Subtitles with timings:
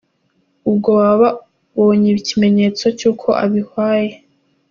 [0.69, 1.29] Ubwo baba
[1.75, 4.13] babonye ikimenyetso cy’uko abwihaye;